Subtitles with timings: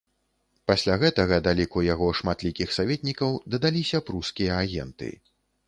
[0.69, 5.15] Пасля гэтага да ліку яго шматлікіх саветнікаў дадаліся прускія агенты.